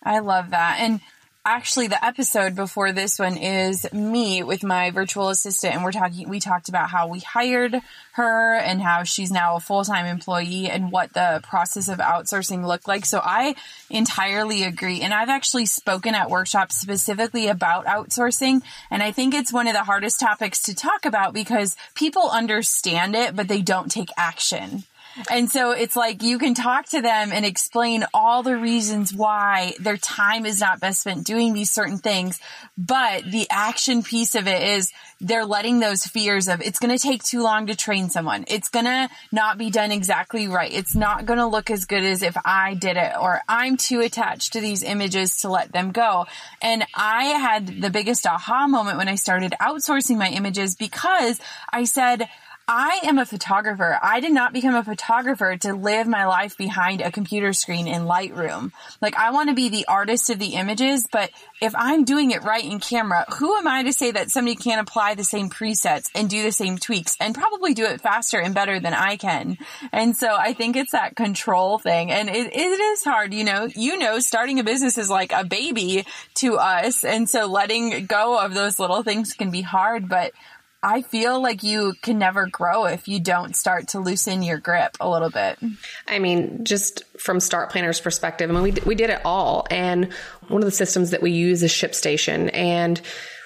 [0.03, 0.79] I love that.
[0.81, 1.01] And
[1.47, 6.29] actually the episode before this one is me with my virtual assistant and we're talking
[6.29, 7.81] we talked about how we hired
[8.15, 12.89] her and how she's now a full-time employee and what the process of outsourcing looked
[12.89, 13.07] like.
[13.07, 13.55] So i
[13.89, 15.03] entirely agree.
[15.03, 19.75] And i've actually spoken at workshops specifically about outsourcing and i think it's one of
[19.75, 24.83] the hardest topics to talk about because people understand it but they don't take action
[25.31, 29.75] and so it's like you can talk to them and explain all the reasons why
[29.81, 32.41] their time is not best spent doing these certain things.
[32.77, 37.03] But the action piece of it is they're letting those fears of it's going to
[37.03, 38.45] take too long to train someone.
[38.49, 40.73] It's going to not be done exactly right.
[40.73, 44.01] It's not going to look as good as if I did it or I'm too
[44.01, 46.27] attached to these images to let them go.
[46.61, 51.41] And I had the biggest aha moment when I started outsourcing my images because
[51.73, 52.29] I said,
[52.69, 53.97] I am a photographer.
[54.03, 58.07] I did not become a photographer to live my life behind a computer screen in
[58.07, 58.73] Lightroom.
[59.01, 62.43] Like I want to be the artist of the images, but if I'm doing it
[62.43, 66.11] right in camera, who am I to say that somebody can't apply the same presets
[66.13, 69.59] and do the same tweaks and probably do it faster and better than I can?
[69.93, 73.69] And so I think it's that control thing and it, it is hard, you know,
[73.77, 77.05] you know, starting a business is like a baby to us.
[77.05, 80.33] And so letting go of those little things can be hard, but
[80.83, 84.97] I feel like you can never grow if you don't start to loosen your grip
[85.01, 85.59] a little bit.
[86.07, 89.67] I mean, just from Start Planner's perspective, I mean, we, we did it all.
[89.71, 90.13] And
[90.49, 92.51] one of the systems that we use is ShipStation.
[92.55, 93.01] And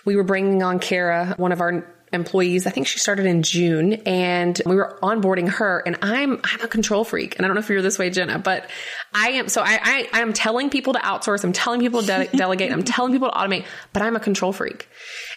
[0.04, 2.66] we were bringing on Kara, one of our employees.
[2.66, 6.68] I think she started in June and we were onboarding her and I'm, I'm a
[6.68, 7.36] control freak.
[7.36, 8.68] And I don't know if you're this way, Jenna, but
[9.14, 9.48] I am.
[9.48, 11.44] So I, I, am telling people to outsource.
[11.44, 12.72] I'm telling people to de- delegate.
[12.72, 14.88] I'm telling people to automate, but I'm a control freak.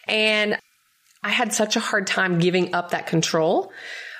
[0.08, 0.58] And
[1.24, 3.72] I had such a hard time giving up that control.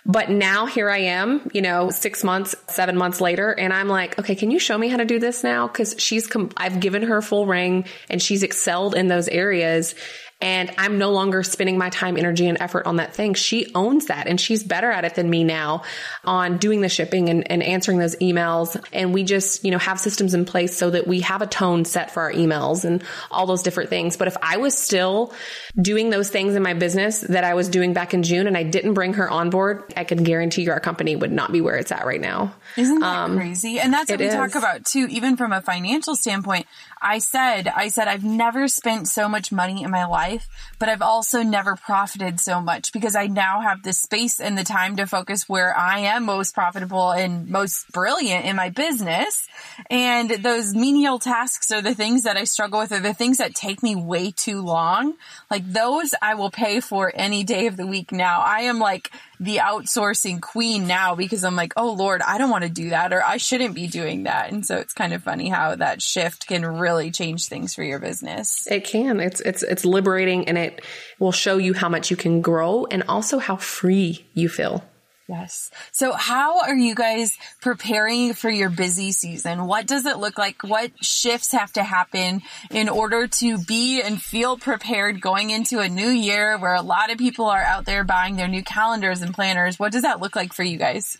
[0.06, 4.20] But now here I am, you know, six months, seven months later, and I'm like,
[4.20, 5.70] okay, can you show me how to do this now?
[5.70, 9.96] Cause she's, com- I've given her full ring and she's excelled in those areas
[10.44, 13.34] and I'm no longer spending my time, energy, and effort on that thing.
[13.34, 15.84] She owns that and she's better at it than me now
[16.26, 18.76] on doing the shipping and, and answering those emails.
[18.92, 21.86] And we just, you know, have systems in place so that we have a tone
[21.86, 23.02] set for our emails and
[23.32, 24.18] all those different things.
[24.18, 25.34] But if I was still
[25.82, 28.64] doing those things in my business that I was doing back in June and I
[28.64, 31.78] didn't bring her on board, I can guarantee you our company would not be where
[31.78, 32.54] it's at right now.
[32.76, 33.80] Isn't that um, crazy?
[33.80, 34.34] And that's what we is.
[34.34, 36.68] talk about too, even from a financial standpoint.
[37.04, 40.48] I said, I said, I've never spent so much money in my life,
[40.80, 44.64] but I've also never profited so much because I now have the space and the
[44.64, 49.48] time to focus where I am most profitable and most brilliant in my business.
[49.90, 53.54] And those menial tasks are the things that I struggle with are the things that
[53.54, 55.16] take me way too long.
[55.52, 58.40] Like those I will pay for any day of the week now.
[58.42, 59.12] I am like,
[59.44, 63.14] the outsourcing queen now because I'm like, oh Lord, I don't want to do that
[63.14, 64.52] or I shouldn't be doing that.
[64.52, 68.00] And so it's kind of funny how that shift can really change things for your
[68.00, 68.68] business.
[68.70, 69.20] It can.
[69.20, 70.84] It's it's it's liberating and it
[71.20, 74.84] will show you how much you can grow and also how free you feel.
[75.28, 75.72] Yes.
[75.94, 79.68] So how are you guys preparing for your busy season?
[79.68, 80.64] What does it look like?
[80.64, 85.88] What shifts have to happen in order to be and feel prepared going into a
[85.88, 89.34] new year where a lot of people are out there buying their new calendars and
[89.34, 89.80] planners?
[89.80, 91.18] What does that look like for you guys?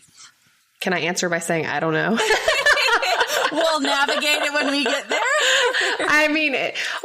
[0.80, 2.18] Can I answer by saying I don't know?
[3.54, 5.20] we'll navigate it when we get there.
[6.08, 6.54] I mean,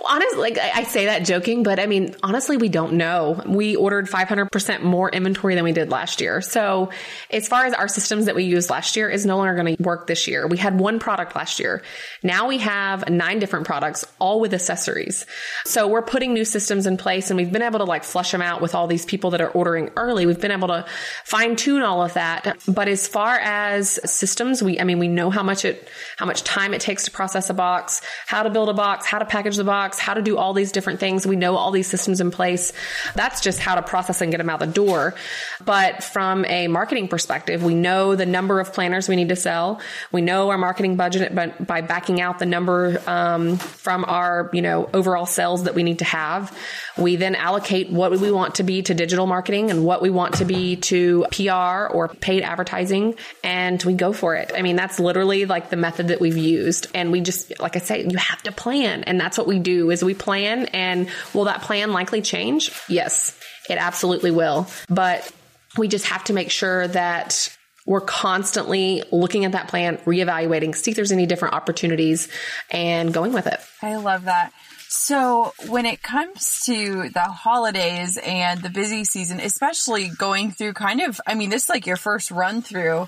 [0.06, 3.42] honestly, like I say that joking, but I mean, honestly, we don't know.
[3.46, 6.42] We ordered 500% more inventory than we did last year.
[6.42, 6.92] So
[7.32, 9.84] as far as our systems that we used last year is no longer going to
[9.84, 10.48] work this year.
[10.48, 11.84] We had one product last year.
[12.24, 15.26] Now we have nine different products, all with accessories.
[15.66, 18.42] So we're putting new systems in place and we've been able to like flush them
[18.42, 20.26] out with all these people that are ordering early.
[20.26, 20.86] We've been able to
[21.24, 22.58] fine tune all of that.
[22.68, 26.39] But as far as systems, we, I mean, we know how much it, how much
[26.44, 29.58] time it takes to process a box, how to build a box, how to package
[29.58, 31.26] the box, how to do all these different things.
[31.26, 32.74] We know all these systems in place.
[33.16, 35.16] That's just how to process and get them out the door.
[35.64, 39.82] But from a marketing perspective, we know the number of planners we need to sell.
[40.12, 44.62] We know our marketing budget by, by backing out the number um, from our, you
[44.62, 46.56] know, overall sales that we need to have.
[47.00, 50.36] We then allocate what we want to be to digital marketing and what we want
[50.36, 53.16] to be to PR or paid advertising.
[53.44, 54.52] And we go for it.
[54.56, 56.88] I mean, that's literally like the method that we've used.
[56.94, 59.04] And we just, like I say, you have to plan.
[59.04, 62.72] And that's what we do is we plan and will that plan likely change?
[62.88, 63.38] Yes,
[63.70, 64.68] it absolutely will.
[64.90, 65.32] But
[65.78, 70.92] we just have to make sure that we're constantly looking at that plan, reevaluating, see
[70.92, 72.28] if there's any different opportunities
[72.70, 73.60] and going with it.
[73.82, 74.54] I love that.
[74.92, 81.02] So when it comes to the holidays and the busy season, especially going through kind
[81.02, 83.08] of, I mean, this is like your first run through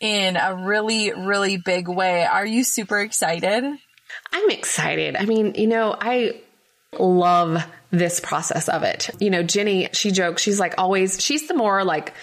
[0.00, 2.24] in a really, really big way.
[2.24, 3.62] Are you super excited?
[4.32, 5.16] I'm excited.
[5.16, 6.40] I mean, you know, I
[6.98, 9.10] love this process of it.
[9.20, 12.14] You know, Jenny, she jokes, she's like always, she's the more like,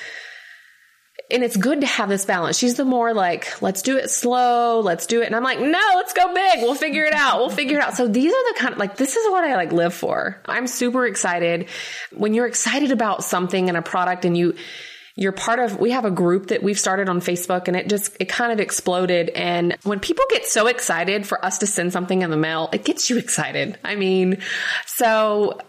[1.31, 2.57] and it's good to have this balance.
[2.57, 5.25] She's the more like, let's do it slow, let's do it.
[5.25, 6.61] And I'm like, no, let's go big.
[6.61, 7.39] We'll figure it out.
[7.39, 7.95] We'll figure it out.
[7.95, 10.39] So these are the kind of like, this is what I like live for.
[10.45, 11.67] I'm super excited.
[12.11, 14.55] When you're excited about something and a product and you,
[15.15, 18.15] you're part of, we have a group that we've started on Facebook and it just,
[18.19, 19.29] it kind of exploded.
[19.29, 22.83] And when people get so excited for us to send something in the mail, it
[22.83, 23.79] gets you excited.
[23.83, 24.41] I mean,
[24.85, 25.59] so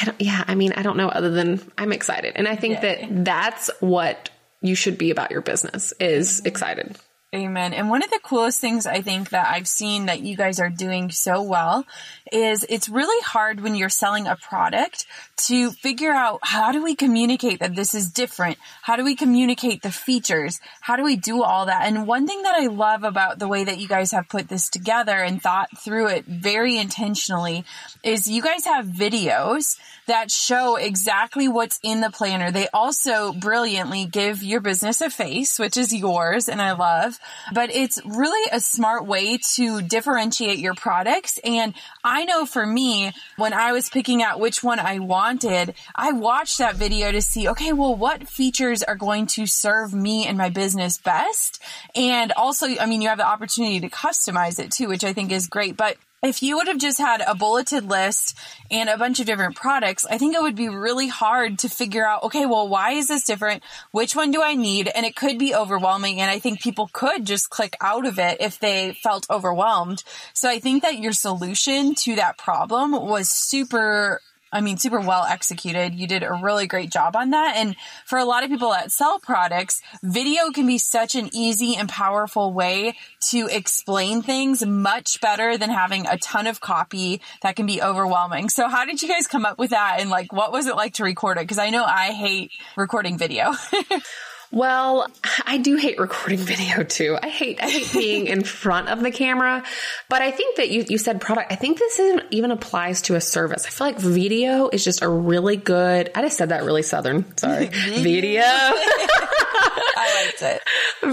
[0.00, 2.32] I don't, yeah, I mean, I don't know other than I'm excited.
[2.34, 2.80] And I think yeah.
[2.80, 4.30] that that's what
[4.62, 6.96] you should be about your business is excited.
[7.34, 7.72] Amen.
[7.72, 10.68] And one of the coolest things I think that I've seen that you guys are
[10.68, 11.86] doing so well
[12.32, 15.06] is it's really hard when you're selling a product
[15.36, 18.58] to figure out how do we communicate that this is different?
[18.82, 20.60] How do we communicate the features?
[20.80, 21.86] How do we do all that?
[21.86, 24.68] And one thing that I love about the way that you guys have put this
[24.68, 27.64] together and thought through it very intentionally
[28.02, 32.50] is you guys have videos that show exactly what's in the planner.
[32.50, 37.18] They also brilliantly give your business a face, which is yours and I love,
[37.52, 41.38] but it's really a smart way to differentiate your products.
[41.44, 46.12] And I know for me, when I was picking out which one I wanted, I
[46.12, 50.38] watched that video to see, okay, well, what features are going to serve me and
[50.38, 51.62] my business best?
[51.94, 55.32] And also, I mean, you have the opportunity to customize it too, which I think
[55.32, 58.38] is great, but if you would have just had a bulleted list
[58.70, 62.06] and a bunch of different products, I think it would be really hard to figure
[62.06, 63.64] out, okay, well, why is this different?
[63.90, 64.88] Which one do I need?
[64.94, 66.20] And it could be overwhelming.
[66.20, 70.04] And I think people could just click out of it if they felt overwhelmed.
[70.32, 74.20] So I think that your solution to that problem was super
[74.52, 75.94] I mean, super well executed.
[75.94, 77.56] You did a really great job on that.
[77.56, 77.74] And
[78.04, 81.88] for a lot of people that sell products, video can be such an easy and
[81.88, 82.96] powerful way
[83.30, 88.48] to explain things much better than having a ton of copy that can be overwhelming.
[88.48, 89.96] So how did you guys come up with that?
[90.00, 91.48] And like, what was it like to record it?
[91.48, 93.52] Cause I know I hate recording video.
[94.52, 95.06] Well,
[95.46, 97.16] I do hate recording video too.
[97.20, 99.64] I hate, I hate being in front of the camera,
[100.10, 101.50] but I think that you, you said product.
[101.50, 101.98] I think this
[102.30, 103.64] even applies to a service.
[103.64, 107.34] I feel like video is just a really good, I just said that really Southern.
[107.38, 107.66] Sorry.
[107.72, 108.42] video.
[108.44, 110.62] I liked it.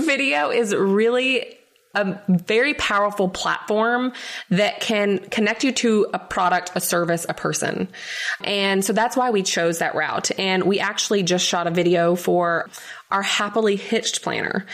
[0.06, 1.60] Video is really
[1.96, 4.14] a very powerful platform
[4.50, 7.88] that can connect you to a product, a service, a person.
[8.44, 10.30] And so that's why we chose that route.
[10.38, 12.70] And we actually just shot a video for
[13.12, 14.66] our happily hitched planner.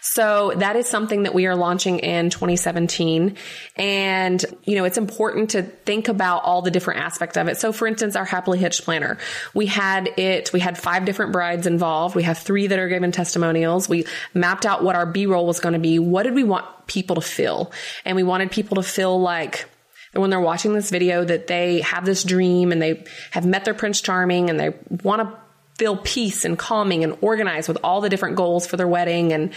[0.00, 3.36] So that is something that we are launching in 2017.
[3.76, 7.58] And, you know, it's important to think about all the different aspects of it.
[7.58, 9.18] So for instance, our happily hitched planner,
[9.54, 12.16] we had it, we had five different brides involved.
[12.16, 13.88] We have three that are giving testimonials.
[13.88, 16.00] We mapped out what our B roll was going to be.
[16.00, 17.70] What did we want people to feel?
[18.04, 19.66] And we wanted people to feel like,
[20.12, 23.74] when they're watching this video that they have this dream and they have met their
[23.74, 24.72] prince charming and they
[25.02, 25.43] want to
[25.78, 29.32] feel peace and calming and organized with all the different goals for their wedding.
[29.32, 29.52] And,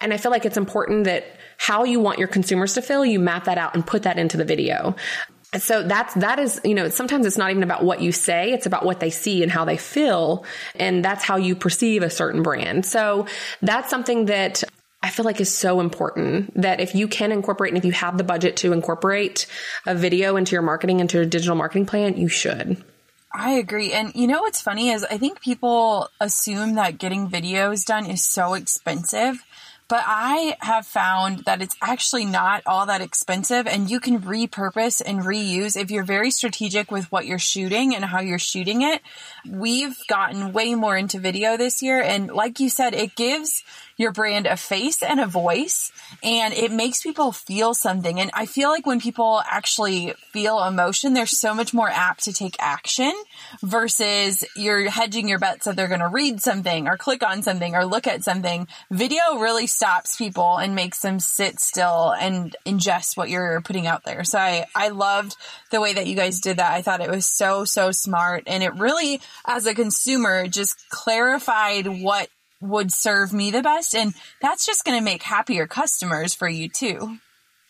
[0.00, 1.24] and I feel like it's important that
[1.56, 4.36] how you want your consumers to feel, you map that out and put that into
[4.36, 4.94] the video.
[5.58, 8.52] So that's, that is, you know, sometimes it's not even about what you say.
[8.52, 10.44] It's about what they see and how they feel.
[10.74, 12.84] And that's how you perceive a certain brand.
[12.84, 13.26] So
[13.62, 14.64] that's something that
[15.02, 18.18] I feel like is so important that if you can incorporate and if you have
[18.18, 19.46] the budget to incorporate
[19.86, 22.82] a video into your marketing, into your digital marketing plan, you should.
[23.36, 23.92] I agree.
[23.92, 28.24] And you know what's funny is I think people assume that getting videos done is
[28.24, 29.42] so expensive.
[29.86, 35.02] But I have found that it's actually not all that expensive and you can repurpose
[35.04, 39.02] and reuse if you're very strategic with what you're shooting and how you're shooting it.
[39.46, 42.00] We've gotten way more into video this year.
[42.00, 43.62] And like you said, it gives
[43.96, 45.92] your brand a face and a voice
[46.22, 48.20] and it makes people feel something.
[48.20, 52.32] And I feel like when people actually feel emotion, they're so much more apt to
[52.32, 53.12] take action
[53.62, 57.74] versus you're hedging your bets that they're going to read something or click on something
[57.74, 58.66] or look at something.
[58.90, 64.04] Video really stops people and makes them sit still and ingest what you're putting out
[64.04, 64.24] there.
[64.24, 65.36] So I, I loved
[65.70, 66.72] the way that you guys did that.
[66.72, 68.44] I thought it was so, so smart.
[68.46, 72.28] And it really, as a consumer, just clarified what
[72.60, 73.94] would serve me the best.
[73.94, 77.18] And that's just going to make happier customers for you too.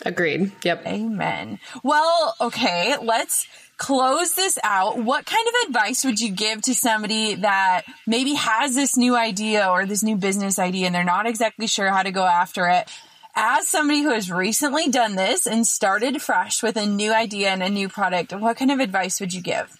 [0.04, 0.52] Agreed.
[0.64, 0.86] Yep.
[0.86, 1.58] Amen.
[1.82, 4.98] Well, okay, let's close this out.
[4.98, 9.68] What kind of advice would you give to somebody that maybe has this new idea
[9.68, 12.90] or this new business idea and they're not exactly sure how to go after it?
[13.36, 17.62] As somebody who has recently done this and started fresh with a new idea and
[17.62, 19.76] a new product, what kind of advice would you give?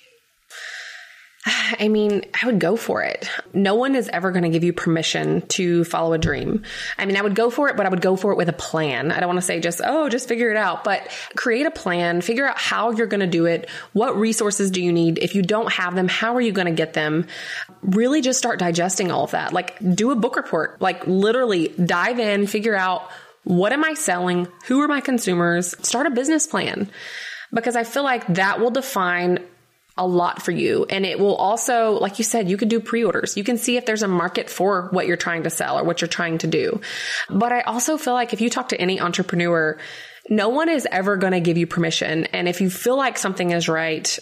[1.78, 3.28] I mean, I would go for it.
[3.52, 6.62] No one is ever going to give you permission to follow a dream.
[6.98, 8.54] I mean, I would go for it, but I would go for it with a
[8.54, 9.12] plan.
[9.12, 12.20] I don't want to say just, oh, just figure it out, but create a plan,
[12.20, 13.68] figure out how you're going to do it.
[13.92, 15.18] What resources do you need?
[15.18, 17.26] If you don't have them, how are you going to get them?
[17.82, 19.52] Really just start digesting all of that.
[19.52, 23.10] Like do a book report, like literally dive in, figure out
[23.42, 24.48] what am I selling?
[24.66, 25.74] Who are my consumers?
[25.86, 26.90] Start a business plan
[27.52, 29.38] because I feel like that will define
[29.96, 30.86] a lot for you.
[30.90, 33.36] And it will also, like you said, you can do pre-orders.
[33.36, 36.00] You can see if there's a market for what you're trying to sell or what
[36.00, 36.80] you're trying to do.
[37.30, 39.78] But I also feel like if you talk to any entrepreneur,
[40.28, 42.24] no one is ever going to give you permission.
[42.26, 44.18] And if you feel like something is right,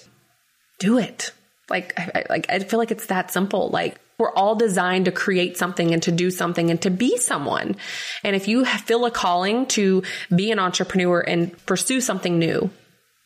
[0.79, 1.33] do it.
[1.71, 3.71] Like, I, like, I feel like it's that simple.
[3.71, 7.77] Like, we're all designed to create something and to do something and to be someone.
[8.23, 10.03] And if you feel a calling to
[10.35, 12.71] be an entrepreneur and pursue something new,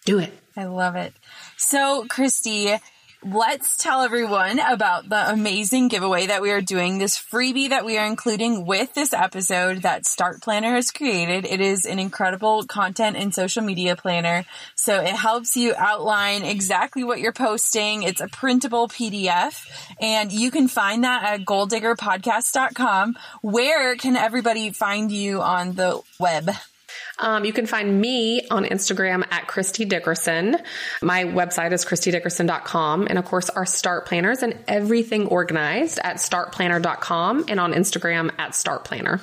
[0.04, 0.32] do it.
[0.56, 1.12] I love it.
[1.56, 2.78] So, Kristy,
[3.24, 7.96] let's tell everyone about the amazing giveaway that we are doing, this freebie that we
[7.96, 11.46] are including with this episode that Start Planner has created.
[11.46, 14.44] It is an incredible content and social media planner.
[14.74, 18.02] So it helps you outline exactly what you're posting.
[18.02, 19.66] It's a printable PDF
[20.00, 23.16] and you can find that at goaldiggerpodcast.com.
[23.40, 26.50] Where can everybody find you on the web?
[27.18, 30.56] Um, you can find me on Instagram at Kristy Dickerson.
[31.02, 33.06] My website is kristydickerson.com.
[33.08, 38.52] And of course, our start planners and everything organized at startplanner.com and on Instagram at
[38.52, 39.20] startplanner.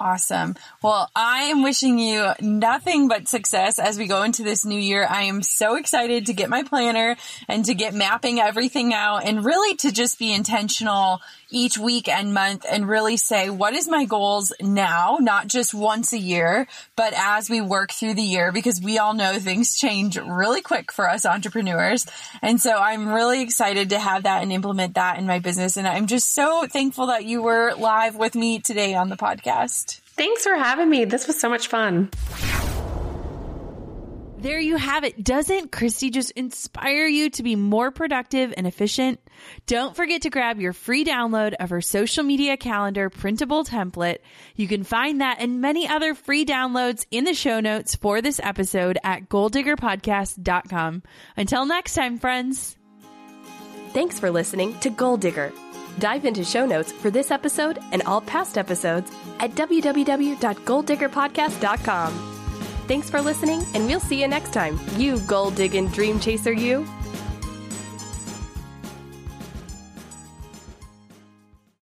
[0.00, 0.54] Awesome.
[0.82, 5.06] Well, I am wishing you nothing but success as we go into this new year.
[5.08, 7.16] I am so excited to get my planner
[7.48, 11.20] and to get mapping everything out and really to just be intentional
[11.50, 15.18] each week and month and really say, what is my goals now?
[15.20, 19.14] Not just once a year, but as we work through the year, because we all
[19.14, 22.06] know things change really quick for us entrepreneurs.
[22.42, 25.76] And so I'm really excited to have that and implement that in my business.
[25.76, 30.00] And I'm just so thankful that you were live with me today on the podcast.
[30.16, 31.04] Thanks for having me.
[31.04, 32.10] This was so much fun.
[34.40, 35.22] There you have it.
[35.22, 39.20] Doesn't Kristy just inspire you to be more productive and efficient?
[39.66, 44.20] Don't forget to grab your free download of her social media calendar printable template.
[44.56, 48.40] You can find that and many other free downloads in the show notes for this
[48.42, 51.02] episode at goaldiggerpodcast.com.
[51.36, 52.78] Until next time, friends.
[53.92, 55.52] Thanks for listening to Goal Digger.
[55.98, 62.39] Dive into show notes for this episode and all past episodes at www.goaldiggerpodcast.com.
[62.90, 64.76] Thanks for listening, and we'll see you next time.
[64.96, 66.84] You gold digging dream chaser, you.